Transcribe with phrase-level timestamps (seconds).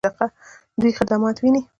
[0.79, 1.61] دوی خدمات ویني؟